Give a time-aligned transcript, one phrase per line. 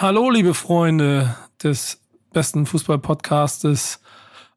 [0.00, 2.00] Hallo, liebe Freunde des
[2.32, 4.00] besten Fußball-Podcastes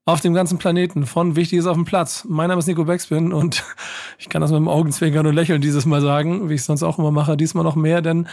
[0.03, 2.25] auf dem ganzen Planeten von Wichtiges auf dem Platz.
[2.27, 3.63] Mein Name ist Nico Beckspin und
[4.17, 6.81] ich kann das mit dem Augenzwinkern und Lächeln dieses Mal sagen, wie ich es sonst
[6.81, 8.27] auch immer mache, diesmal noch mehr, denn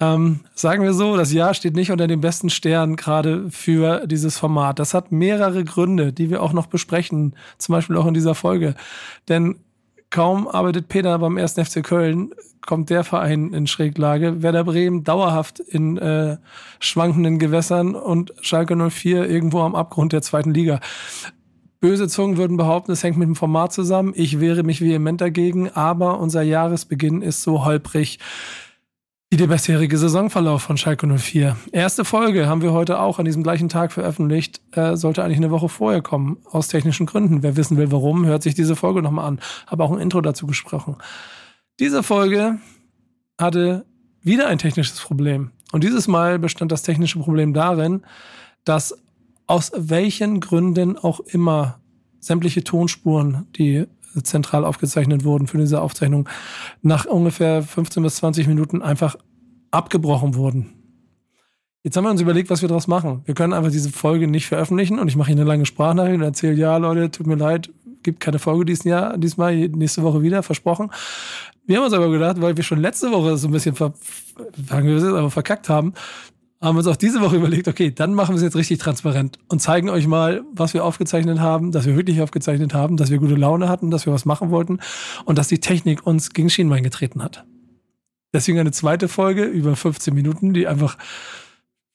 [0.00, 4.36] ähm, sagen wir so, das Jahr steht nicht unter den besten Sternen gerade für dieses
[4.36, 4.80] Format.
[4.80, 8.74] Das hat mehrere Gründe, die wir auch noch besprechen, zum Beispiel auch in dieser Folge.
[9.28, 9.60] Denn
[10.12, 11.54] kaum arbeitet Peter beim 1.
[11.54, 12.32] FC Köln,
[12.64, 14.42] kommt der Verein in Schräglage.
[14.42, 16.36] Werder Bremen dauerhaft in äh,
[16.78, 20.78] schwankenden Gewässern und Schalke 04 irgendwo am Abgrund der zweiten Liga.
[21.80, 24.12] Böse Zungen würden behaupten, es hängt mit dem Format zusammen.
[24.14, 28.20] Ich wehre mich vehement dagegen, aber unser Jahresbeginn ist so holprig
[29.32, 31.56] wie der bisherige Saisonverlauf von Schalke 04.
[31.72, 34.60] Erste Folge haben wir heute auch an diesem gleichen Tag veröffentlicht.
[34.72, 37.42] Äh, sollte eigentlich eine Woche vorher kommen, aus technischen Gründen.
[37.42, 39.40] Wer wissen will, warum, hört sich diese Folge nochmal an.
[39.66, 40.96] Habe auch ein Intro dazu gesprochen.
[41.80, 42.58] Diese Folge
[43.40, 43.86] hatte
[44.20, 45.50] wieder ein technisches Problem.
[45.72, 48.02] Und dieses Mal bestand das technische Problem darin,
[48.66, 48.94] dass
[49.46, 51.80] aus welchen Gründen auch immer
[52.20, 53.86] sämtliche Tonspuren, die
[54.22, 56.28] zentral aufgezeichnet wurden für diese Aufzeichnung,
[56.82, 59.16] nach ungefähr 15 bis 20 Minuten einfach
[59.70, 60.74] abgebrochen wurden.
[61.84, 63.22] Jetzt haben wir uns überlegt, was wir daraus machen.
[63.24, 66.22] Wir können einfach diese Folge nicht veröffentlichen und ich mache Ihnen eine lange Sprachnachricht und
[66.22, 67.70] erzähle, ja Leute, tut mir leid,
[68.02, 70.90] gibt keine Folge diesen Jahr, diesmal, nächste Woche wieder, versprochen.
[71.66, 73.94] Wir haben uns aber gedacht, weil wir schon letzte Woche so ein bisschen ver,
[74.68, 75.94] sagen wir aber verkackt haben,
[76.62, 79.38] haben wir uns auch diese Woche überlegt, okay, dann machen wir es jetzt richtig transparent
[79.48, 83.18] und zeigen euch mal, was wir aufgezeichnet haben, dass wir wirklich aufgezeichnet haben, dass wir
[83.18, 84.78] gute Laune hatten, dass wir was machen wollten
[85.24, 87.44] und dass die Technik uns gegen Schienbein getreten hat.
[88.32, 90.96] Deswegen eine zweite Folge über 15 Minuten, die einfach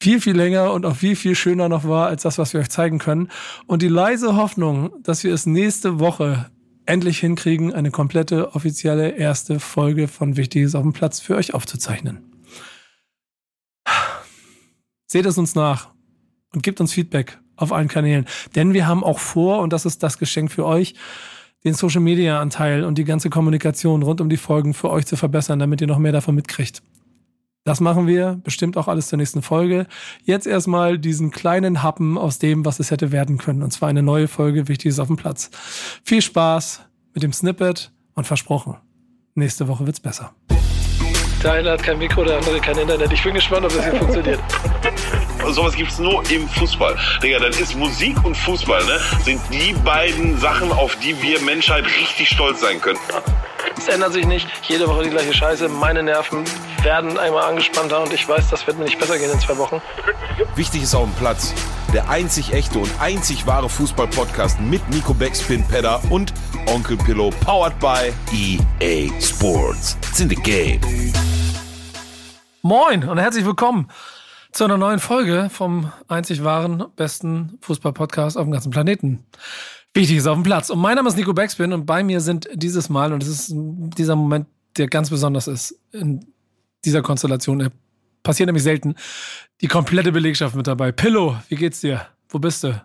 [0.01, 2.69] viel, viel länger und auch viel, viel schöner noch war als das, was wir euch
[2.69, 3.29] zeigen können.
[3.65, 6.51] Und die leise Hoffnung, dass wir es nächste Woche
[6.85, 12.36] endlich hinkriegen, eine komplette offizielle erste Folge von Wichtiges auf dem Platz für euch aufzuzeichnen.
[15.07, 15.89] Seht es uns nach
[16.53, 18.25] und gebt uns Feedback auf allen Kanälen.
[18.55, 20.93] Denn wir haben auch vor, und das ist das Geschenk für euch,
[21.63, 25.15] den Social Media Anteil und die ganze Kommunikation rund um die Folgen für euch zu
[25.15, 26.83] verbessern, damit ihr noch mehr davon mitkriegt.
[27.63, 29.87] Das machen wir, bestimmt auch alles zur nächsten Folge.
[30.23, 33.61] Jetzt erstmal diesen kleinen Happen aus dem, was es hätte werden können.
[33.61, 35.49] Und zwar eine neue Folge Wichtiges auf dem Platz.
[36.03, 36.81] Viel Spaß
[37.13, 38.77] mit dem Snippet und versprochen,
[39.35, 40.33] nächste Woche wird's besser.
[41.43, 43.11] Der eine hat kein Mikro, der andere kein Internet.
[43.11, 44.39] Ich bin gespannt, ob das hier funktioniert.
[45.49, 46.97] Sowas gibt es nur im Fußball.
[47.21, 48.99] Digga, dann ist Musik und Fußball, ne?
[49.23, 52.99] Sind die beiden Sachen, auf die wir Menschheit richtig stolz sein können.
[53.77, 54.47] Es ändert sich nicht.
[54.63, 55.69] Jede Woche die gleiche Scheiße.
[55.69, 56.43] Meine Nerven
[56.83, 59.81] werden einmal angespannter und ich weiß, das wird mir nicht besser gehen in zwei Wochen.
[60.55, 61.53] Wichtig ist auf dem Platz.
[61.93, 66.33] Der einzig echte und einzig wahre Fußball-Podcast mit Nico Beckspin, Pedder und
[66.67, 69.97] Onkel Pillow, powered by EA Sports.
[70.09, 70.81] It's in the game.
[72.61, 73.89] Moin und herzlich willkommen
[74.51, 79.23] zu einer neuen Folge vom einzig wahren, besten Fußball-Podcast auf dem ganzen Planeten.
[79.93, 80.69] Wichtig ist auf dem Platz.
[80.69, 83.51] Und mein Name ist Nico Backspin und bei mir sind dieses Mal, und es ist
[83.53, 86.25] dieser Moment, der ganz besonders ist in
[86.85, 87.71] dieser Konstellation, er
[88.23, 88.95] passiert nämlich selten,
[89.61, 90.91] die komplette Belegschaft mit dabei.
[90.91, 92.05] Pillow, wie geht's dir?
[92.29, 92.79] Wo bist du?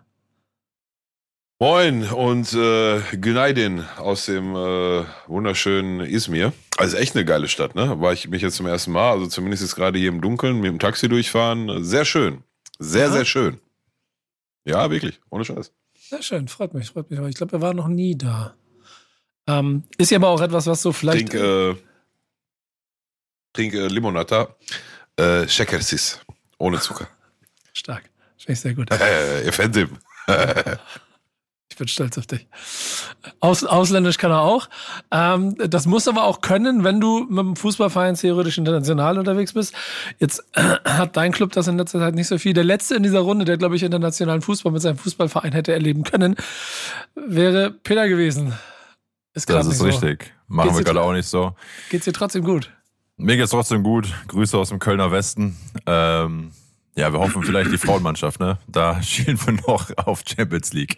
[1.59, 6.51] Moin und äh, Günaydin aus dem äh, wunderschönen Izmir.
[6.77, 8.01] Also echt eine geile Stadt, ne?
[8.01, 10.65] War ich mich jetzt zum ersten Mal, also zumindest jetzt gerade hier im Dunkeln mit
[10.65, 11.83] dem Taxi durchfahren.
[11.83, 12.43] Sehr schön.
[12.79, 13.11] Sehr, ja.
[13.11, 13.59] sehr schön.
[14.65, 15.71] Ja, wirklich, ohne Scheiß.
[16.13, 17.17] Sehr schön, freut mich, freut mich.
[17.17, 18.53] Aber ich glaube, er war noch nie da.
[19.47, 21.31] Ähm, ist ja aber auch etwas, was so vielleicht.
[21.31, 21.75] Trink, äh,
[23.51, 24.55] trink äh, Limonata,
[25.15, 26.19] äh, Shekersis,
[26.59, 27.07] ohne Zucker.
[27.73, 28.03] Stark,
[28.37, 28.91] finde ich sehr gut.
[29.01, 29.73] Äh, ihr Fan
[31.73, 32.45] Ich bin stolz auf dich.
[33.39, 34.69] Aus, ausländisch kann er auch.
[35.09, 39.73] Ähm, das muss aber auch können, wenn du mit dem Fußballverein theoretisch international unterwegs bist.
[40.19, 42.53] Jetzt äh, hat dein Club das in letzter Zeit nicht so viel.
[42.53, 46.03] Der letzte in dieser Runde, der, glaube ich, internationalen Fußball mit seinem Fußballverein hätte erleben
[46.03, 46.35] können,
[47.15, 48.53] wäre Peter gewesen.
[49.33, 49.85] Ist das ist so.
[49.85, 50.31] richtig.
[50.47, 51.55] Machen geht's wir gerade auch nicht so.
[51.89, 52.71] Geht's dir trotzdem gut?
[53.17, 54.13] Mir geht's trotzdem gut.
[54.27, 55.57] Grüße aus dem Kölner Westen.
[55.87, 56.51] Ähm,
[56.95, 58.59] ja, wir hoffen vielleicht die Frauenmannschaft, ne?
[58.67, 60.95] Da schielen wir noch auf Champions League.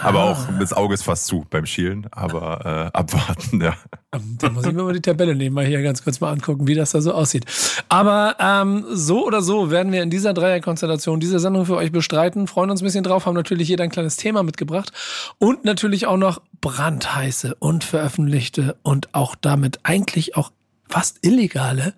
[0.00, 0.32] Aber ah.
[0.32, 3.74] auch das Auge ist fast zu beim Schielen, aber äh, abwarten, ja.
[4.12, 6.68] Ähm, da muss ich mir mal die Tabelle nehmen, mal hier ganz kurz mal angucken,
[6.68, 7.46] wie das da so aussieht.
[7.88, 12.46] Aber ähm, so oder so werden wir in dieser Dreierkonstellation diese Sendung für euch bestreiten,
[12.46, 14.92] freuen uns ein bisschen drauf, haben natürlich jeder ein kleines Thema mitgebracht
[15.38, 20.52] und natürlich auch noch brandheiße und veröffentlichte und auch damit eigentlich auch
[20.88, 21.94] fast illegale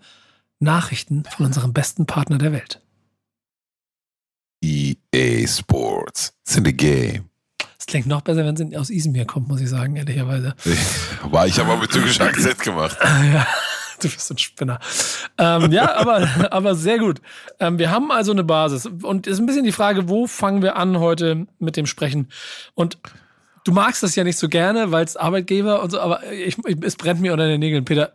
[0.61, 2.81] Nachrichten von unserem besten Partner der Welt.
[4.65, 6.33] EA Sports.
[6.43, 7.29] It's in the game.
[7.79, 10.55] Es klingt noch besser, wenn es aus Izmir kommt, muss ich sagen, ehrlicherweise.
[11.23, 12.97] War ich aber mit türkischer Akzent gemacht.
[13.03, 13.47] ja,
[14.01, 14.81] du bist ein Spinner.
[15.37, 17.21] Ähm, ja, aber, aber sehr gut.
[17.61, 18.87] Ähm, wir haben also eine Basis.
[18.87, 22.31] Und es ist ein bisschen die Frage, wo fangen wir an heute mit dem Sprechen?
[22.75, 22.97] Und
[23.65, 26.77] du magst das ja nicht so gerne, weil es Arbeitgeber und so, aber ich, ich,
[26.83, 27.85] es brennt mir unter den Nägeln.
[27.85, 28.15] Peter,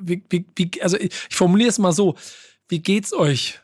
[0.00, 2.16] wie, wie, wie, also ich, ich formuliere es mal so.
[2.68, 3.60] Wie geht's euch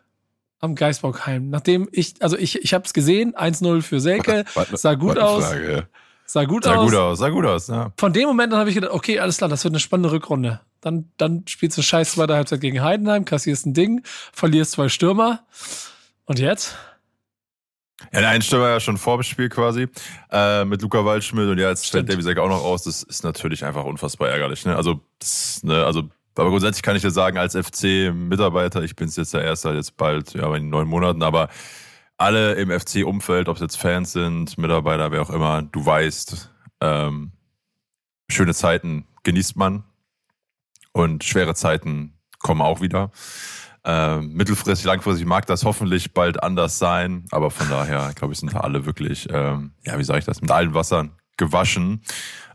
[0.63, 1.51] am Geisbockheim?
[1.51, 5.45] Nachdem ich, also ich, ich habe es gesehen, 1-0 für Selke, sah gut aus.
[5.45, 5.89] Frage.
[6.25, 6.91] Sah gut sah aus.
[6.91, 7.19] Gut aus.
[7.19, 7.93] Sah gut aus, ja.
[7.99, 10.61] Von dem Moment an habe ich gedacht, okay, alles klar, das wird eine spannende Rückrunde.
[10.81, 15.45] Dann, dann spielst du scheiß zweite Halbzeit gegen Heidenheim, kassierst ein Ding, verlierst zwei Stürmer.
[16.25, 16.77] Und jetzt?
[18.13, 19.89] Ja, der eine Stürmer ja schon vor dem Spiel quasi,
[20.31, 22.85] äh, mit Luca Waldschmidt und ja, jetzt fällt Davy Sack auch noch aus.
[22.85, 24.65] Das ist natürlich einfach unfassbar ärgerlich.
[24.65, 24.77] Ne?
[24.77, 26.05] Also, das, ne, also
[26.37, 29.97] aber grundsätzlich kann ich dir sagen, als FC-Mitarbeiter, ich bin es jetzt der Erste, jetzt
[29.97, 31.49] bald, ja, in neun Monaten, aber
[32.17, 36.51] alle im FC-Umfeld, ob es jetzt Fans sind, Mitarbeiter, wer auch immer, du weißt,
[36.81, 37.33] ähm,
[38.31, 39.85] schöne Zeiten genießt man
[40.93, 43.11] und schwere Zeiten kommen auch wieder.
[43.85, 48.55] Ähm, mittelfristig, langfristig mag das hoffentlich bald anders sein, aber von daher, glaube ich, sind
[48.55, 52.03] da alle wirklich, ähm, ja, wie sage ich das, mit allen Wassern gewaschen.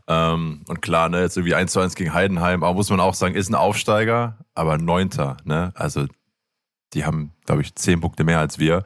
[0.08, 3.14] Ähm, und klar, ne, jetzt irgendwie 1 zu 1 gegen Heidenheim, aber muss man auch
[3.14, 5.72] sagen, ist ein Aufsteiger, aber Neunter, ne?
[5.74, 6.06] Also
[6.94, 8.84] die haben, glaube ich, zehn Punkte mehr als wir.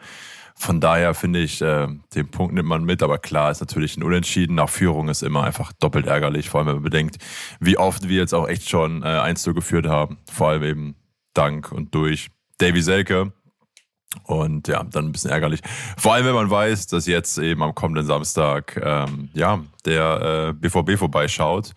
[0.57, 4.03] Von daher finde ich, äh, den Punkt nimmt man mit, aber klar ist natürlich ein
[4.03, 7.17] Unentschieden nach Führung ist immer einfach doppelt ärgerlich, vor allem wenn man bedenkt,
[7.61, 10.19] wie oft wir jetzt auch echt schon äh, 1 zu geführt haben.
[10.31, 10.97] Vor allem eben
[11.35, 13.33] dank und durch Davy Selke,
[14.25, 15.61] und ja, dann ein bisschen ärgerlich.
[15.97, 20.53] Vor allem, wenn man weiß, dass jetzt eben am kommenden Samstag ähm, ja, der äh,
[20.53, 21.73] BVB vorbeischaut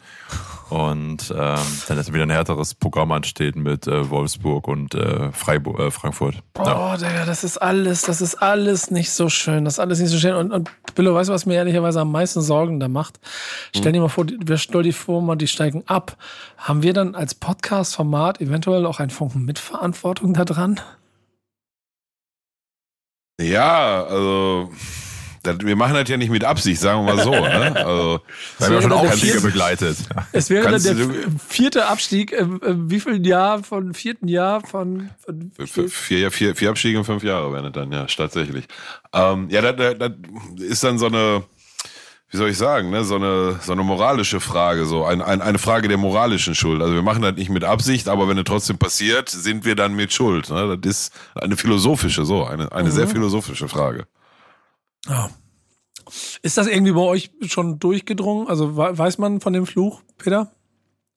[0.70, 5.80] und ähm, dann ist wieder ein härteres Programm ansteht mit äh, Wolfsburg und äh, Freiburg,
[5.80, 6.42] äh, Frankfurt.
[6.58, 6.94] Ja.
[6.94, 9.66] Oh, Digga, das ist alles, das ist alles nicht so schön.
[9.66, 10.36] Das ist alles nicht so schön.
[10.36, 13.20] Und, und Billo, weißt du, was mir ehrlicherweise am meisten Sorgen da macht?
[13.76, 16.18] Stell dir mal vor, wir stell dir vor, mal, die steigen ab.
[16.58, 20.80] Haben wir dann als Podcast-Format eventuell auch einen Funken Mitverantwortung da dran?
[23.40, 24.72] Ja, also
[25.46, 27.32] das, wir machen das ja nicht mit Absicht, sagen wir mal so.
[27.32, 27.76] Ne?
[27.76, 28.20] Also,
[28.58, 29.98] wir haben ja schon auch Sieger begleitet.
[30.32, 30.96] Es wäre dann der
[31.48, 32.34] vierte Abstieg.
[32.34, 37.04] Äh, wie viel Jahr von vierten Jahr von, von vier, vier, vier, vier Abstiege in
[37.04, 38.66] fünf Jahre wären das dann, ja, tatsächlich.
[39.14, 40.12] Ähm, ja, das, das
[40.58, 41.44] ist dann so eine
[42.36, 45.58] wie soll ich sagen, ne, so eine, so eine moralische Frage, so ein, ein, eine
[45.58, 46.82] Frage der moralischen Schuld.
[46.82, 49.96] Also wir machen das nicht mit Absicht, aber wenn es trotzdem passiert, sind wir dann
[49.96, 50.50] mit Schuld.
[50.50, 50.78] Ne?
[50.78, 52.94] Das ist eine philosophische, so, eine, eine mhm.
[52.94, 54.06] sehr philosophische Frage.
[55.08, 55.30] Ja.
[56.42, 58.50] Ist das irgendwie bei euch schon durchgedrungen?
[58.50, 60.52] Also weiß man von dem Fluch, Peter?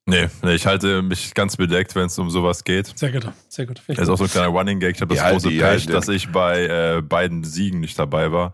[0.07, 2.97] Nee, nee, ich halte mich ganz bedeckt, wenn es um sowas geht.
[2.97, 3.83] Sehr gut, sehr gut.
[3.89, 4.95] Das ist auch so ein kleiner Running Gag.
[4.95, 7.99] Ich habe das ja, große die, Pech, ja, dass ich bei äh, beiden Siegen nicht
[7.99, 8.53] dabei war.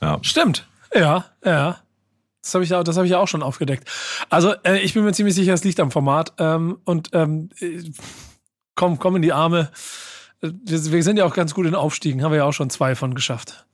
[0.00, 0.18] Ja.
[0.22, 0.68] Stimmt.
[0.94, 1.80] Ja, ja.
[2.46, 3.88] Das habe ich, ja, hab ich ja auch schon aufgedeckt.
[4.30, 6.34] Also, äh, ich bin mir ziemlich sicher, es liegt am Format.
[6.38, 7.82] Ähm, und ähm, äh,
[8.76, 9.70] komm, komm in die Arme.
[10.40, 12.94] Wir, wir, sind ja auch ganz gut in Aufstiegen, haben wir ja auch schon zwei
[12.94, 13.66] von geschafft.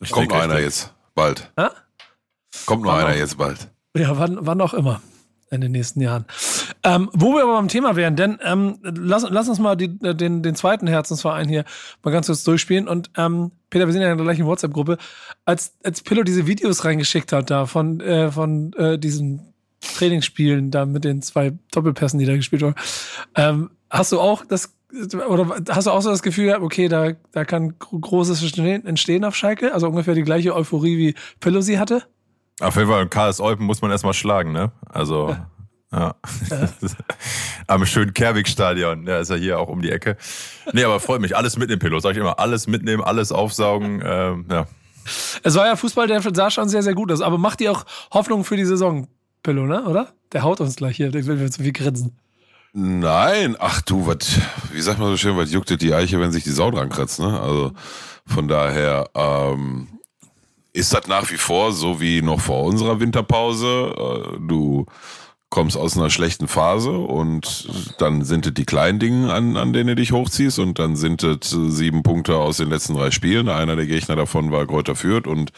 [0.00, 1.50] Richtig, Kommt noch einer jetzt, bald.
[1.58, 1.72] Ha?
[2.64, 3.18] Kommt noch wann einer auch?
[3.18, 3.68] jetzt bald.
[3.96, 5.00] Ja, wann, wann auch immer
[5.50, 6.26] in den nächsten Jahren.
[6.82, 10.42] Ähm, wo wir aber beim Thema wären, denn ähm, lass, lass uns mal die, den,
[10.42, 11.64] den zweiten Herzensverein hier
[12.02, 12.88] mal ganz kurz durchspielen.
[12.88, 14.98] Und ähm, Peter, wir sind ja in der gleichen WhatsApp-Gruppe.
[15.44, 20.86] Als, als Pillow diese Videos reingeschickt hat, da von, äh, von äh, diesen Trainingsspielen, da
[20.86, 22.76] mit den zwei Doppelpässen, die da gespielt wurden,
[23.34, 24.72] ähm, hast du auch das
[25.28, 29.74] oder hast du auch so das Gefühl, okay, da, da kann Großes entstehen auf Schalke?
[29.74, 32.04] Also ungefähr die gleiche Euphorie wie Pillow sie hatte?
[32.60, 34.72] Auf jeden Fall, KS Eupen muss man erstmal schlagen, ne?
[34.88, 35.30] Also.
[35.30, 35.50] Ja.
[35.92, 36.14] Ja.
[37.66, 39.06] Am schönen Kerwig-Stadion.
[39.06, 40.16] Ja, ist ja hier auch um die Ecke.
[40.72, 41.36] Nee, aber freut mich.
[41.36, 42.00] Alles mitnehmen, Pillow.
[42.00, 42.38] Sag ich immer.
[42.38, 44.02] Alles mitnehmen, alles aufsaugen.
[44.04, 44.66] Ähm, ja.
[45.42, 47.20] Es war ja Fußball, der sah schon sehr, sehr gut aus.
[47.20, 49.06] Aber macht ihr auch Hoffnung für die Saison,
[49.42, 49.84] Pillow, ne?
[49.84, 50.12] Oder?
[50.32, 51.12] Der haut uns gleich hier.
[51.12, 52.18] Will mir zu viel grinsen.
[52.72, 54.38] Nein, ach du, was,
[54.72, 57.20] wie sagt man so schön, was juckt die Eiche, wenn sich die Sau dran kratzt,
[57.20, 57.40] ne?
[57.40, 57.72] Also
[58.26, 59.88] von daher, ähm,
[60.76, 63.94] ist das nach wie vor so wie noch vor unserer Winterpause.
[63.96, 64.84] Äh, du
[65.48, 69.88] kommst aus einer schlechten Phase und dann sind es die kleinen Dinge, an, an denen
[69.88, 73.48] du dich hochziehst und dann sind es sieben Punkte aus den letzten drei Spielen.
[73.48, 75.52] Einer der Gegner davon war Kräuter Fürth und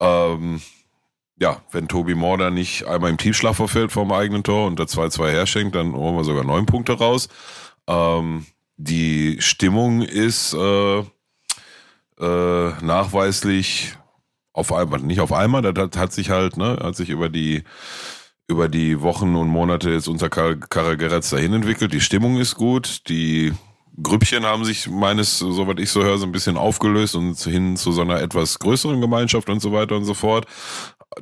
[0.00, 0.60] ähm,
[1.40, 5.30] ja, wenn Tobi Morder nicht einmal im Tiefschlag verfällt vom eigenen Tor und das 2-2
[5.30, 7.28] herschenkt, dann holen wir sogar neun Punkte raus.
[7.88, 13.94] Ähm, die Stimmung ist äh, äh, nachweislich
[14.52, 17.64] auf einmal, nicht auf einmal, das hat, hat sich halt, ne, hat sich über die
[18.50, 21.92] über die Wochen und Monate jetzt unter Karageretz dahin entwickelt.
[21.92, 23.52] Die Stimmung ist gut, die
[24.02, 27.92] Grüppchen haben sich meines, soweit ich so höre, so ein bisschen aufgelöst und hin zu
[27.92, 30.46] so einer etwas größeren Gemeinschaft und so weiter und so fort.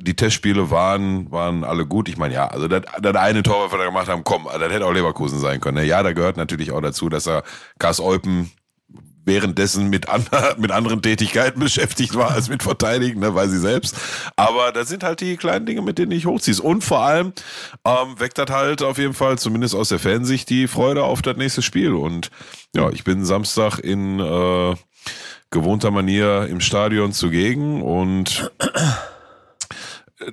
[0.01, 2.09] die Testspiele waren, waren alle gut.
[2.09, 4.71] Ich meine, ja, also das, das eine Tor, was wir da gemacht haben, komm, das
[4.71, 5.77] hätte auch Leverkusen sein können.
[5.77, 5.85] Ne?
[5.85, 7.43] Ja, da gehört natürlich auch dazu, dass er
[7.79, 8.51] Kars Eupen
[9.29, 10.25] währenddessen mit, an,
[10.57, 13.95] mit anderen Tätigkeiten beschäftigt war als mit Verteidigen, ne, weil sie selbst.
[14.35, 16.59] Aber das sind halt die kleinen Dinge, mit denen ich hochziehst.
[16.59, 17.31] Und vor allem
[17.85, 21.37] ähm, weckt das halt auf jeden Fall, zumindest aus der Fansicht, die Freude auf das
[21.37, 21.93] nächste Spiel.
[21.93, 22.29] Und
[22.75, 24.75] ja, ich bin Samstag in äh,
[25.51, 28.51] gewohnter Manier im Stadion zugegen und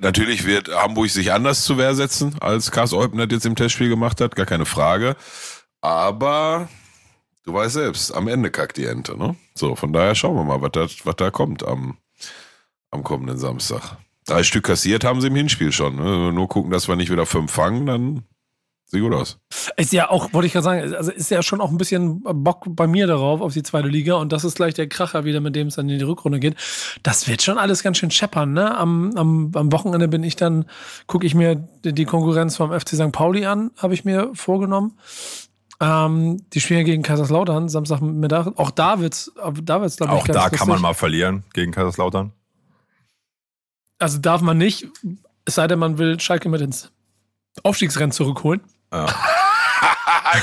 [0.01, 4.19] Natürlich wird Hamburg sich anders zu Wehr setzen, als Kars Eupen jetzt im Testspiel gemacht
[4.19, 5.15] hat, gar keine Frage.
[5.79, 6.67] Aber
[7.47, 9.35] du weißt selbst, am Ende kackt die Ente, ne?
[9.55, 11.97] So, von daher schauen wir mal, was da, was da kommt am,
[12.91, 13.97] am kommenden Samstag.
[14.25, 15.95] Drei Stück kassiert haben sie im Hinspiel schon.
[15.95, 16.33] Ne?
[16.33, 18.23] Nur gucken, dass wir nicht wieder fünf fangen, dann
[18.89, 19.37] Sieht gut aus.
[19.75, 22.63] Ist ja auch, wollte ich gerade sagen, also ist ja schon auch ein bisschen Bock
[22.69, 24.15] bei mir darauf, auf die zweite Liga.
[24.15, 26.55] Und das ist gleich der Kracher wieder, mit dem es dann in die Rückrunde geht.
[27.03, 28.77] Das wird schon alles ganz schön scheppern, ne?
[28.77, 30.63] Am, am, am Wochenende bin ich dann,
[31.05, 33.11] gucke ich mir die Konkurrenz vom FC St.
[33.11, 34.97] Pauli an, habe ich mir vorgenommen.
[35.79, 38.47] Ähm, die spielen gegen Kaiserslautern, Samstagmittag.
[38.55, 40.59] Auch da wird's, da wird's, glaube ich, Auch da lustig.
[40.59, 42.31] kann man mal verlieren gegen Kaiserslautern.
[43.99, 44.87] Also darf man nicht,
[45.45, 46.91] es sei denn, man will Schalke mit ins
[47.63, 48.61] Aufstiegsrennen zurückholen.
[48.91, 49.07] Ja.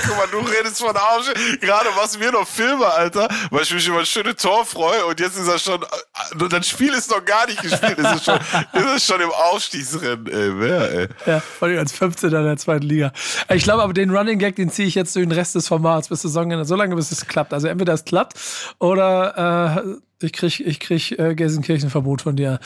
[0.07, 1.33] Guck mal, du redest von Arsch.
[1.61, 5.21] Gerade was wir noch Filme, Alter, weil ich mich über ein schönes Tor freue und
[5.21, 8.39] jetzt ist er schon, äh, das Spiel ist noch gar nicht gespielt, es ist schon,
[8.73, 11.09] es ist schon im Aufstiegsrennen, ey, wer, ey.
[11.27, 13.13] Ja, vor allem als 15 in der zweiten Liga.
[13.53, 16.09] Ich glaube aber, den Running Gag, den ziehe ich jetzt durch den Rest des Formats
[16.09, 17.53] bis Saisonende, so lange bis es klappt.
[17.53, 18.35] Also entweder es klappt
[18.79, 22.59] oder, äh, ich krieg, ich krieg äh, Gelsenkirchen-Verbot von dir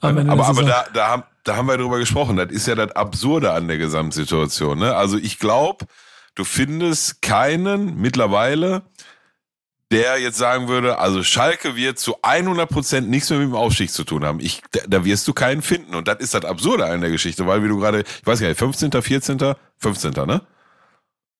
[0.00, 2.36] am Ende Aber, aber da, da, haben, da haben wir drüber gesprochen.
[2.36, 4.78] Das ist ja das Absurde an der Gesamtsituation.
[4.78, 4.94] Ne?
[4.94, 5.86] Also ich glaube,
[6.36, 8.82] du findest keinen mittlerweile,
[9.90, 13.90] der jetzt sagen würde, also Schalke wird zu 100 Prozent nichts mehr mit dem Aufstieg
[13.90, 14.40] zu tun haben.
[14.40, 15.94] Ich, da wirst du keinen finden.
[15.94, 18.48] Und das ist das Absurde an der Geschichte, weil wie du gerade, ich weiß gar
[18.48, 19.38] nicht, 15., 14.,
[19.78, 20.42] 15., ne?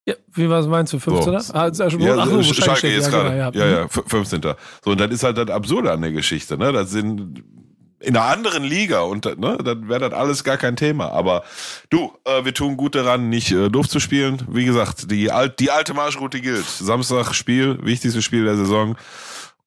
[0.08, 1.40] Ja, wie was meinst du, 15.
[1.40, 1.52] So.
[1.54, 3.52] Ah, ja, Ach, Schalke, Schalke jetzt ja, gerade.
[3.52, 4.40] Genau, ja, ja, ja, 15.
[4.40, 6.72] So, und das ist halt das Absurde an der Geschichte, ne?
[6.72, 7.42] Das sind
[8.00, 11.10] in einer anderen Liga und ne, dann wäre das alles gar kein Thema.
[11.12, 11.44] Aber
[11.90, 14.42] du, äh, wir tun gut daran, nicht äh, doof zu spielen.
[14.48, 16.66] Wie gesagt, die, alt, die alte Marschroute gilt.
[16.66, 18.96] Samstag Spiel, wichtigstes Spiel der Saison.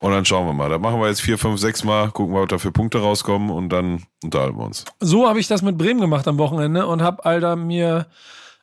[0.01, 0.69] Und dann schauen wir mal.
[0.69, 3.49] Da machen wir jetzt vier, fünf, sechs Mal, gucken wir, ob da für Punkte rauskommen
[3.49, 4.85] und dann unterhalten wir uns.
[5.01, 8.07] So habe ich das mit Bremen gemacht am Wochenende und habe Alter mir,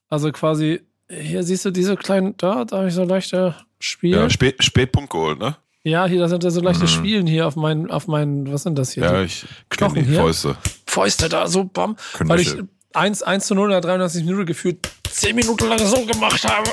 [0.08, 4.22] also quasi hier siehst du diese kleinen, da, da habe ich so leichte Spiele.
[4.22, 5.56] Ja, Spät, Spätpunkt geholt, ne?
[5.86, 6.88] Ja, hier, da sind ja so leichte mhm.
[6.88, 9.04] Spielen hier auf meinen, auf meinen, was sind das hier?
[9.04, 10.18] Ja, ich Knochen hier.
[10.18, 10.56] Fäuste.
[10.84, 11.96] Fäuste da, so bam.
[12.18, 12.56] Weil ich
[12.92, 14.78] 1, 1 zu 0 in der 93 Minuten gefühlt
[15.08, 16.68] 10 Minuten lang so gemacht habe,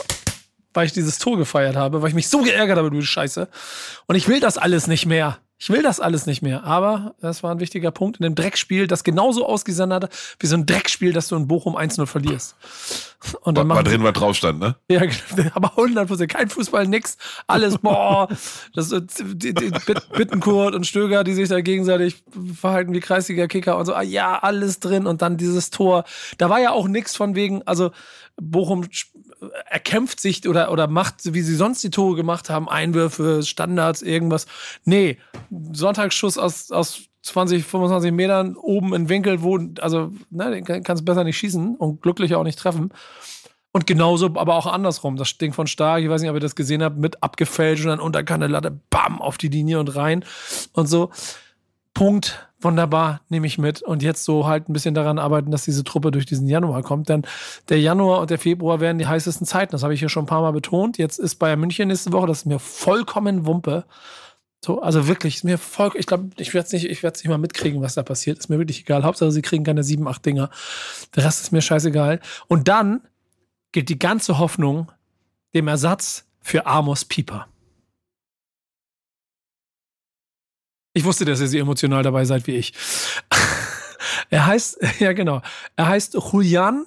[0.73, 3.49] weil ich dieses Tor gefeiert habe, weil ich mich so geärgert habe, du Scheiße.
[4.07, 5.37] Und ich will das alles nicht mehr.
[5.63, 6.65] Ich will das alles nicht mehr.
[6.65, 10.09] Aber das war ein wichtiger Punkt in dem Dreckspiel, das genauso ausgesehen hat,
[10.41, 12.57] wie so ein Dreckspiel, das du in Bochum 1-0 verlierst.
[13.39, 14.75] Und dann war, war drin, was drauf stand, ne?
[14.89, 15.49] Ja, genau.
[15.53, 17.17] aber 100% Kein Fußball, nix.
[17.47, 18.27] Alles, boah.
[18.73, 19.71] Das, die, die
[20.11, 23.93] Bittenkurt und Stöger, die sich da gegenseitig verhalten wie kreisiger Kicker und so.
[23.93, 25.07] Ah, ja, alles drin.
[25.07, 26.03] Und dann dieses Tor.
[26.39, 27.91] Da war ja auch nix von wegen, also
[28.35, 28.89] Bochum
[29.69, 34.45] erkämpft sich oder, oder macht, wie sie sonst die Tore gemacht haben, Einwürfe, Standards, irgendwas.
[34.85, 35.17] Nee,
[35.71, 41.05] Sonntagsschuss aus, aus 20, 25 Metern oben in Winkel, wo, also, ne, den kannst du
[41.05, 42.91] besser nicht schießen und glücklich auch nicht treffen.
[43.71, 45.15] Und genauso, aber auch andersrum.
[45.15, 47.89] Das Ding von Stark, ich weiß nicht, ob ihr das gesehen habt, mit abgefälscht und
[47.89, 50.23] dann Unterkante Latte, bam, auf die Linie und rein
[50.73, 51.09] und so.
[51.93, 53.81] Punkt, wunderbar, nehme ich mit.
[53.81, 57.09] Und jetzt so halt ein bisschen daran arbeiten, dass diese Truppe durch diesen Januar kommt.
[57.09, 57.23] Denn
[57.69, 59.71] der Januar und der Februar werden die heißesten Zeiten.
[59.71, 60.97] Das habe ich hier schon ein paar Mal betont.
[60.97, 63.85] Jetzt ist Bayern München nächste Woche, das ist mir vollkommen Wumpe.
[64.65, 67.27] So, also wirklich, ist mir voll, ich glaube, ich werde es nicht, ich werde nicht
[67.27, 68.39] mal mitkriegen, was da passiert.
[68.39, 69.03] Ist mir wirklich egal.
[69.03, 70.49] Hauptsache, sie kriegen keine sieben, acht Dinger.
[71.15, 72.21] Der Rest ist mir scheißegal.
[72.47, 73.01] Und dann
[73.73, 74.89] gilt die ganze Hoffnung
[75.53, 77.47] dem Ersatz für Amos Pieper.
[80.93, 82.73] Ich wusste, dass ihr so emotional dabei seid wie ich.
[84.29, 85.41] er heißt, ja genau,
[85.75, 86.85] er heißt Julian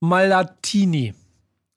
[0.00, 1.14] Malatini.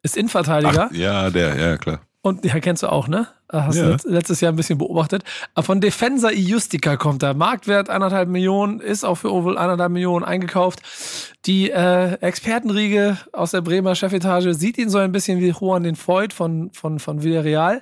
[0.03, 0.89] Ist Innenverteidiger.
[0.91, 2.01] Ach, ja, der, ja, klar.
[2.21, 3.27] Und ja, kennst du auch, ne?
[3.49, 3.95] Hast ja.
[3.95, 5.23] du letztes Jahr ein bisschen beobachtet.
[5.57, 7.33] Von Defensa Iustica kommt er.
[7.33, 10.81] Marktwert eineinhalb Millionen, ist auch für Oval eineinhalb Millionen eingekauft.
[11.45, 15.95] Die äh, Expertenriege aus der Bremer Chefetage sieht ihn so ein bisschen wie Juan den
[15.95, 17.81] Voigt von, von, von Villarreal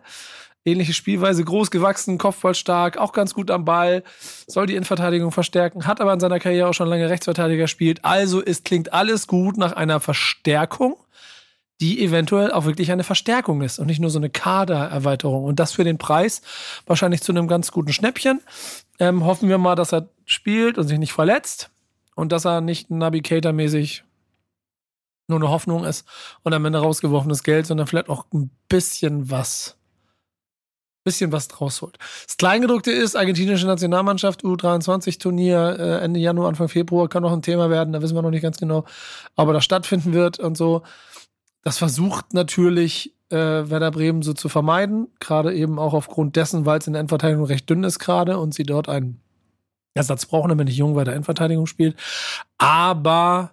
[0.65, 4.03] ähnliche Spielweise, groß gewachsen, Kopfball stark, auch ganz gut am Ball,
[4.47, 7.99] soll die Innenverteidigung verstärken, hat aber in seiner Karriere auch schon lange Rechtsverteidiger gespielt.
[8.03, 10.97] Also es klingt alles gut nach einer Verstärkung,
[11.81, 15.43] die eventuell auch wirklich eine Verstärkung ist und nicht nur so eine Kadererweiterung.
[15.43, 16.41] Und das für den Preis
[16.85, 18.41] wahrscheinlich zu einem ganz guten Schnäppchen.
[18.97, 21.69] Ähm, hoffen wir mal, dass er spielt und sich nicht verletzt.
[22.15, 24.03] und dass er nicht Navigator-mäßig
[25.27, 26.07] nur eine Hoffnung ist
[26.43, 29.77] und am Ende rausgeworfenes Geld, sondern vielleicht auch ein bisschen was
[31.05, 31.97] bisschen was draus holt.
[32.25, 37.69] Das Kleingedruckte ist, argentinische Nationalmannschaft, U23-Turnier, äh, Ende Januar, Anfang Februar kann noch ein Thema
[37.69, 38.83] werden, da wissen wir noch nicht ganz genau,
[39.35, 40.81] aber das stattfinden wird und so.
[41.61, 46.79] Das versucht natürlich äh, Werder Bremen so zu vermeiden, gerade eben auch aufgrund dessen, weil
[46.79, 49.21] es in der Endverteidigung recht dünn ist gerade und sie dort einen
[49.93, 51.95] Ersatz brauchen, damit nicht Jung weiter Endverteidigung spielt.
[52.57, 53.51] Aber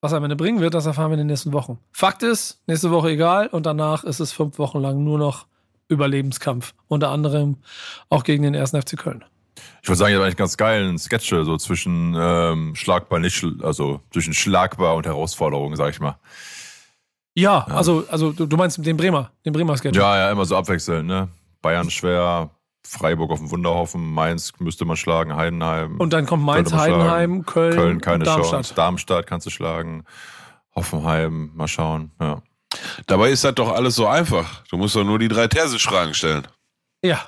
[0.00, 1.78] was er am Ende bringen wird, das erfahren wir in den nächsten Wochen.
[1.92, 5.46] Fakt ist, nächste Woche egal und danach ist es fünf Wochen lang nur noch
[5.88, 6.74] Überlebenskampf.
[6.88, 7.56] Unter anderem
[8.08, 9.24] auch gegen den ersten FC Köln.
[9.82, 14.00] Ich würde sagen, ihr habt eigentlich ganz geilen Sketch, so zwischen ähm, schlagbar, nicht, also
[14.12, 16.18] zwischen schlagbar und Herausforderung, sag ich mal.
[17.34, 17.74] Ja, ja.
[17.74, 19.96] also, also du, du meinst den Bremer, den Bremer Sketch.
[19.96, 21.28] Ja, ja, immer so abwechselnd, ne?
[21.62, 22.50] Bayern schwer,
[22.86, 25.98] Freiburg auf dem Wunderhaufen, Mainz müsste man schlagen, Heidenheim.
[25.98, 28.50] Und dann kommt Mainz, Heidenheim, Köln, Köln keine Darmstadt.
[28.50, 28.74] Chance.
[28.74, 30.04] Darmstadt kannst du schlagen,
[30.74, 32.42] Hoffenheim, mal schauen, ja.
[33.06, 34.64] Dabei ist das doch alles so einfach.
[34.70, 36.46] Du musst doch nur die drei Terzic-Fragen stellen.
[37.02, 37.20] Ja.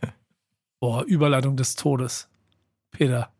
[0.80, 2.28] Boah, Überleitung des Todes.
[2.90, 3.30] Peter.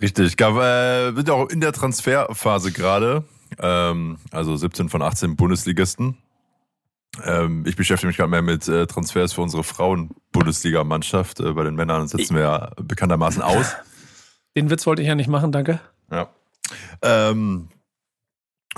[0.00, 0.36] Richtig.
[0.36, 3.24] Gab, äh, sind ja auch in der Transferphase gerade.
[3.58, 6.18] Ähm, also 17 von 18 Bundesligisten.
[7.22, 11.40] Ähm, ich beschäftige mich gerade mehr mit äh, Transfers für unsere Frauen-Bundesliga-Mannschaft.
[11.40, 13.74] Äh, bei den Männern setzen wir ja bekanntermaßen aus.
[14.56, 15.80] Den Witz wollte ich ja nicht machen, danke.
[16.10, 16.28] Ja.
[17.02, 17.68] Ähm,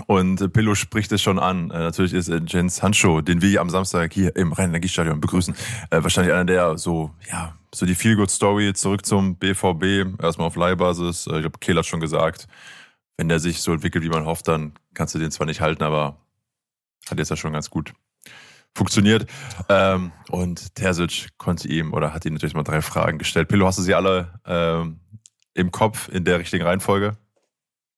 [0.06, 1.70] und Pillow spricht es schon an.
[1.70, 5.54] Äh, natürlich ist äh, Jens Hancho, den wir am Samstag hier im Rhein-Energiestadion begrüßen,
[5.90, 11.26] äh, wahrscheinlich einer der so, ja, so die Feel-Good-Story zurück zum BVB, erstmal auf Leihbasis.
[11.26, 12.46] Ich glaube, Kehl hat schon gesagt,
[13.16, 15.82] wenn der sich so entwickelt, wie man hofft, dann kannst du den zwar nicht halten,
[15.82, 16.18] aber
[17.08, 17.92] hat jetzt ja schon ganz gut
[18.74, 19.26] funktioniert.
[19.68, 23.48] Ähm, und Terzic konnte ihm oder hat ihm natürlich mal drei Fragen gestellt.
[23.48, 25.00] Pillow, hast du sie alle ähm,
[25.54, 27.16] im Kopf in der richtigen Reihenfolge?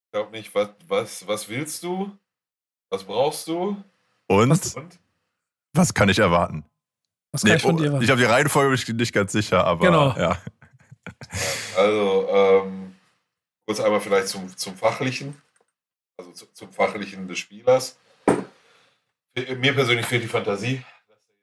[0.08, 2.16] Ich glaube nicht, was, was, was willst du?
[2.88, 3.76] Was brauchst du?
[4.26, 4.48] Und?
[4.48, 4.98] Was, und?
[5.74, 6.64] was kann ich erwarten?
[7.30, 8.02] Was kann nee, ich von dir erwarten?
[8.02, 10.16] Ich glaube, die Reihenfolge bin ich nicht ganz sicher, aber genau.
[10.16, 10.40] ja.
[11.76, 12.96] Also, ähm,
[13.66, 15.40] kurz einmal vielleicht zum, zum Fachlichen,
[16.16, 17.98] also zu, zum Fachlichen des Spielers.
[19.34, 21.34] Mir persönlich fehlt die Fantasie, dass er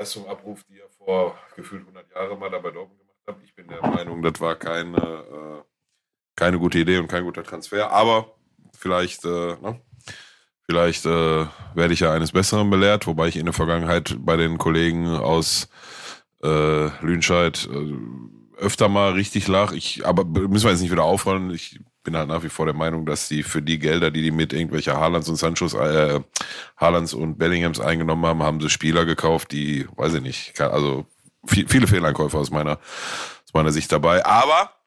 [0.00, 3.36] Leistung abruft, die er vor gefühlt 100 Jahren mal da bei Dortmund gemacht hat.
[3.44, 5.77] Ich bin der Meinung, das war keine äh,
[6.38, 7.90] keine gute Idee und kein guter Transfer.
[7.90, 8.32] Aber
[8.72, 9.80] vielleicht, äh, ne?
[10.64, 14.56] vielleicht äh, werde ich ja eines Besseren belehrt, wobei ich in der Vergangenheit bei den
[14.56, 15.68] Kollegen aus
[16.42, 19.72] äh, Lünscheid äh, öfter mal richtig lag.
[19.72, 21.50] Ich, aber müssen wir jetzt nicht wieder aufrollen.
[21.50, 24.30] Ich bin halt nach wie vor der Meinung, dass sie für die Gelder, die die
[24.30, 26.20] mit irgendwelcher Haalands und Sanchos, äh,
[26.76, 31.04] Haalands und Bellinghams eingenommen haben, haben sie Spieler gekauft, die, weiß ich nicht, also
[31.46, 32.78] viel, viele Fehleinkäufe aus meiner,
[33.44, 34.24] aus meiner Sicht dabei.
[34.24, 34.77] Aber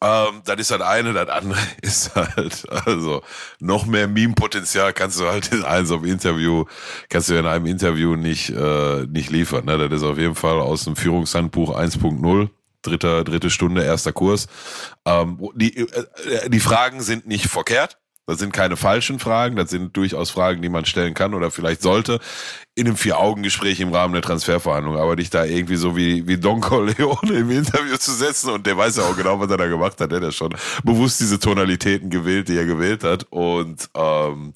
[0.00, 3.22] ähm, das ist das eine, das andere ist halt, also
[3.60, 6.64] noch mehr Meme-Potenzial kannst du halt in einem Interview,
[7.08, 9.66] kannst du in einem Interview nicht, äh, nicht liefern.
[9.66, 9.76] Ne?
[9.88, 12.48] Das ist auf jeden Fall aus dem Führungshandbuch 1.0,
[12.82, 14.46] dritter, dritte Stunde, erster Kurs.
[15.04, 17.98] Ähm, die, äh, die Fragen sind nicht verkehrt.
[18.26, 21.82] Das sind keine falschen Fragen, das sind durchaus Fragen, die man stellen kann oder vielleicht
[21.82, 22.20] sollte
[22.74, 24.96] in einem Vier-Augen-Gespräch im Rahmen der Transferverhandlung.
[24.96, 28.78] Aber dich da irgendwie so wie, wie Don Corleone im Interview zu setzen und der
[28.78, 30.10] weiß ja auch genau, was er da gemacht hat.
[30.10, 33.26] Der hat ja schon bewusst diese Tonalitäten gewählt, die er gewählt hat.
[33.28, 34.54] Und ähm,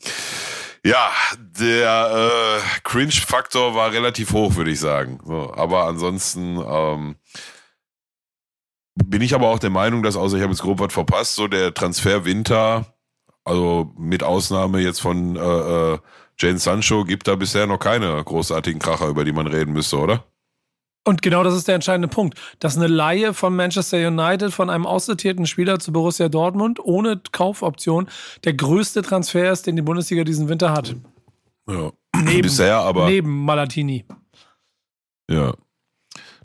[0.82, 5.20] ja, der äh, Cringe-Faktor war relativ hoch, würde ich sagen.
[5.26, 7.16] So, aber ansonsten ähm,
[8.94, 11.48] bin ich aber auch der Meinung, dass außer ich habe jetzt grob was verpasst, so
[11.48, 12.94] der Transfer Winter
[13.48, 15.98] also mit Ausnahme jetzt von äh, äh,
[16.38, 20.24] Jane Sancho gibt da bisher noch keine großartigen Kracher, über die man reden müsste, oder?
[21.04, 24.86] Und genau das ist der entscheidende Punkt, dass eine Laie von Manchester United von einem
[24.86, 28.08] aussortierten Spieler zu Borussia Dortmund ohne Kaufoption
[28.44, 30.96] der größte Transfer ist, den die Bundesliga diesen Winter hat.
[31.66, 33.06] Ja, neben, bisher aber.
[33.06, 34.04] Neben Malatini.
[35.30, 35.54] Ja,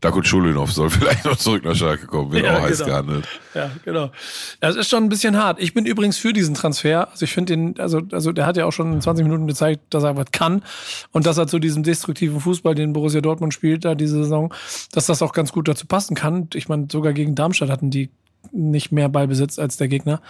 [0.04, 2.90] Dakot Schulinov soll vielleicht noch zurück nach Schalke kommen, wird ja, auch heiß genau.
[2.90, 3.28] gehandelt.
[3.54, 4.12] Ja, genau.
[4.60, 5.62] Das ist schon ein bisschen hart.
[5.62, 7.10] Ich bin übrigens für diesen Transfer.
[7.10, 9.94] Also ich finde den, also, also der hat ja auch schon in 20 Minuten gezeigt,
[9.94, 10.64] dass er was kann
[11.12, 14.54] und dass er zu diesem destruktiven Fußball, den Borussia Dortmund spielt, da diese Saison,
[14.92, 16.50] dass das auch ganz gut dazu passen kann.
[16.54, 18.10] Ich meine, sogar gegen Darmstadt hatten die
[18.52, 20.22] nicht mehr Ballbesitz als der Gegner.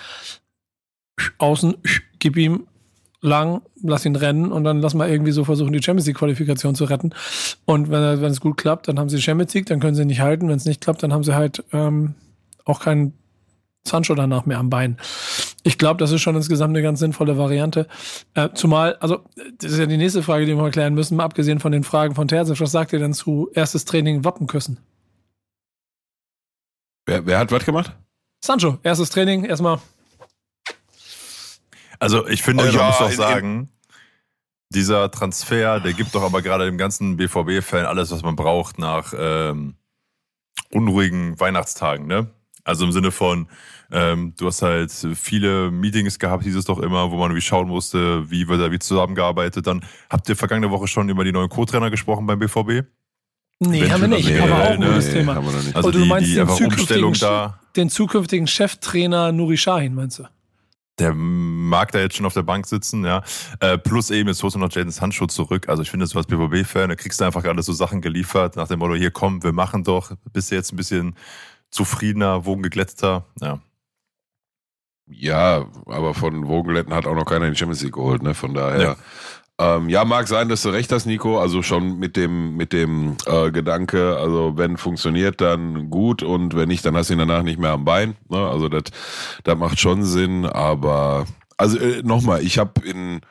[1.40, 1.76] Außen,
[2.20, 2.68] gib ihm
[3.24, 6.76] lang, lass ihn rennen und dann lass mal irgendwie so versuchen, die Champions League Qualifikation
[6.76, 7.14] zu retten.
[7.66, 10.06] Und wenn, wenn es gut klappt, dann haben sie die Champions League, dann können sie
[10.06, 10.50] nicht halten.
[10.50, 12.16] Wenn es nicht klappt, dann haben sie halt ähm,
[12.66, 13.14] auch keinen
[13.86, 14.98] Sancho danach mehr am Bein.
[15.64, 17.88] Ich glaube, das ist schon insgesamt eine ganz sinnvolle Variante.
[18.34, 19.22] Äh, zumal, also,
[19.58, 21.84] das ist ja die nächste Frage, die wir mal klären müssen, mal abgesehen von den
[21.84, 22.60] Fragen von Terzic.
[22.60, 24.80] Was sagt ihr denn zu erstes Training Wappenküssen?
[27.06, 27.96] Wer, wer hat was gemacht?
[28.44, 29.80] Sancho, erstes Training, erstmal.
[32.04, 33.70] Also ich finde, Oh man ja, muss auch in- sagen,
[34.70, 39.14] dieser Transfer, der gibt doch aber gerade dem ganzen BVB-Fan alles, was man braucht nach
[39.18, 39.76] ähm,
[40.72, 42.28] unruhigen Weihnachtstagen, ne?
[42.66, 43.48] Also im Sinne von,
[43.92, 47.68] ähm, du hast halt viele Meetings gehabt, hieß es doch immer, wo man irgendwie schauen
[47.68, 49.68] musste, wie wird da wie zusammengearbeitet.
[49.68, 52.86] Dann habt ihr vergangene Woche schon über die neuen Co-Trainer gesprochen beim BVB?
[53.60, 54.88] Nee, Wenn haben wir nicht, aber auch ein ne?
[54.88, 55.36] gutes Nee, Thema.
[55.36, 55.76] haben wir noch nicht.
[55.76, 57.60] Also Oh, du die, meinst die den zukünftigen da.
[57.76, 60.24] Den zukünftigen Cheftrainer Nuri Sahin, meinst du?
[61.00, 63.24] Der mag da jetzt schon auf der Bank sitzen, ja.
[63.60, 65.68] Äh, plus eben, jetzt holst du noch Jaden Sancho zurück.
[65.68, 68.68] Also ich finde, so als BVB-Fan, da kriegst du einfach gerade so Sachen geliefert, nach
[68.68, 70.12] dem Motto, hier komm, wir machen doch.
[70.32, 71.16] Bist du jetzt ein bisschen
[71.72, 73.60] zufriedener, wogengeglätteter, ja.
[75.08, 78.34] Ja, aber von Vogeletten hat auch noch keiner den Champions League geholt, ne?
[78.34, 78.96] Von daher.
[79.60, 81.40] Ähm, ja, mag sein, dass du recht hast, Nico.
[81.40, 86.68] Also schon mit dem, mit dem äh, Gedanke, also wenn funktioniert, dann gut und wenn
[86.68, 88.16] nicht, dann hast du ihn danach nicht mehr am Bein.
[88.30, 88.38] Ne?
[88.38, 88.84] Also das,
[89.56, 91.26] macht schon Sinn, aber
[91.58, 93.22] also äh, nochmal, ich habe in,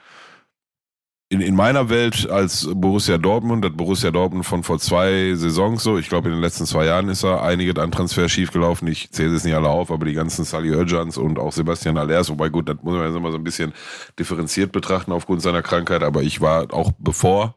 [1.32, 5.96] in, in meiner Welt als Borussia Dortmund, das Borussia Dortmund von vor zwei Saisons so,
[5.96, 8.86] ich glaube in den letzten zwei Jahren ist er einige an Transfer schiefgelaufen.
[8.88, 12.28] Ich zähle es nicht alle auf, aber die ganzen Sally Özcans und auch Sebastian Allers,
[12.28, 13.72] wobei gut, das muss man jetzt immer so ein bisschen
[14.18, 17.56] differenziert betrachten aufgrund seiner Krankheit, aber ich war auch bevor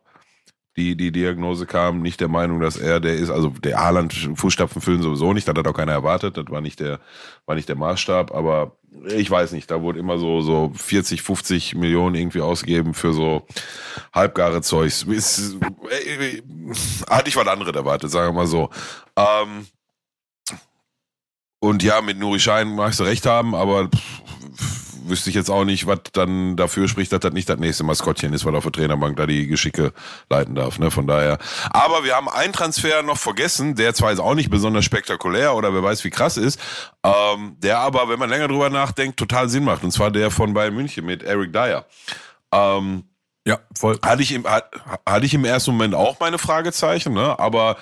[0.78, 4.82] die, die Diagnose kam, nicht der Meinung, dass er der ist, also der Haaland Fußstapfen
[4.82, 7.02] füllen sowieso nicht, das hat auch keiner erwartet, das war nicht der,
[7.46, 11.76] war nicht der Maßstab, aber ich weiß nicht, da wurde immer so, so 40, 50
[11.76, 13.46] Millionen irgendwie ausgegeben für so
[14.14, 15.04] halbgare Zeugs.
[15.04, 15.58] Ist,
[15.90, 16.42] äh,
[17.10, 18.70] hatte ich was anderes erwartet, sagen wir mal so.
[19.16, 19.68] Ähm,
[21.60, 24.22] und ja, mit Nuri Schein magst du recht haben, aber pff,
[25.10, 28.34] wüsste ich jetzt auch nicht, was dann dafür spricht, dass das nicht das nächste Maskottchen
[28.34, 29.94] ist, weil auf der Trainerbank da die Geschicke
[30.30, 30.80] leiten darf.
[30.80, 30.92] Ne?
[30.92, 31.38] Von daher.
[31.72, 35.74] Aber wir haben einen Transfer noch vergessen, der zwar jetzt auch nicht besonders spektakulär oder
[35.74, 36.60] wer weiß wie krass ist,
[37.04, 39.84] ähm, der aber, wenn man länger drüber nachdenkt, total Sinn macht.
[39.84, 41.86] Und zwar der von Bayern München mit Eric Dyer.
[42.52, 43.04] Ähm,
[43.48, 44.00] Ja, voll.
[44.04, 44.72] hatte ich im, hat-
[45.06, 47.38] hatte ich im ersten Moment auch meine Fragezeichen, ne?
[47.40, 47.78] aber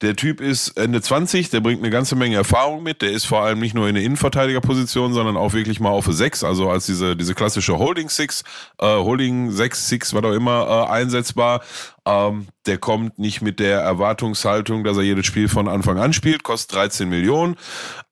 [0.00, 3.42] der Typ ist Ende 20, der bringt eine ganze Menge Erfahrung mit, der ist vor
[3.42, 6.86] allem nicht nur in der Innenverteidigerposition, sondern auch wirklich mal auf eine 6, also als
[6.86, 8.44] diese, diese klassische Holding 6,
[8.78, 11.62] äh, Holding 6, 6, was auch immer, äh, einsetzbar.
[12.06, 16.44] Ähm, der kommt nicht mit der Erwartungshaltung, dass er jedes Spiel von Anfang an spielt,
[16.44, 17.56] kostet 13 Millionen.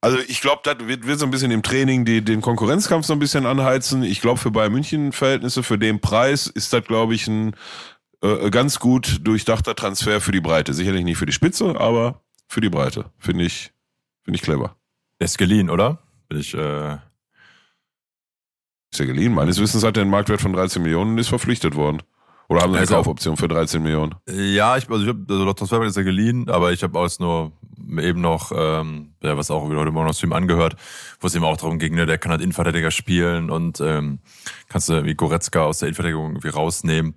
[0.01, 3.13] Also ich glaube, das wird, wird so ein bisschen im Training die, den Konkurrenzkampf so
[3.13, 4.03] ein bisschen anheizen.
[4.03, 7.55] Ich glaube, für Bayern München Verhältnisse, für den Preis ist das, glaube ich, ein
[8.21, 10.73] äh, ganz gut durchdachter Transfer für die Breite.
[10.73, 13.11] Sicherlich nicht für die Spitze, aber für die Breite.
[13.17, 13.71] Finde ich,
[14.23, 14.75] finde ich clever.
[15.19, 15.99] Der ist geliehen, oder?
[16.29, 16.97] Bin ich, äh,
[18.91, 19.33] Ist ja geliehen.
[19.33, 22.01] Meines Wissens hat er einen Marktwert von 13 Millionen und ist verpflichtet worden.
[22.49, 24.15] Oder haben sie eine Also- Kaufoption für 13 Millionen?
[24.29, 27.19] Ja, ich, also ich habe, also der Transfermarkt ist ja geliehen, aber ich habe auch
[27.19, 27.51] nur
[27.99, 30.77] eben noch, ähm, ja, was auch wieder heute Morgen noch zu ihm angehört,
[31.19, 34.19] wo es eben auch darum ging, ne, der kann halt Innenverteidiger spielen und ähm,
[34.69, 37.15] kannst du irgendwie Goretzka aus der Innenverteidigung irgendwie rausnehmen.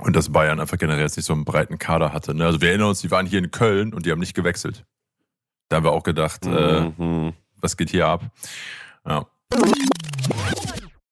[0.00, 2.34] Und dass Bayern einfach generell jetzt nicht so einen breiten Kader hatte.
[2.34, 2.44] Ne?
[2.46, 4.84] Also wir erinnern uns, die waren hier in Köln und die haben nicht gewechselt.
[5.68, 7.32] Da haben wir auch gedacht, äh, Mhm.
[7.60, 8.22] was geht hier ab?
[9.06, 9.26] Ja.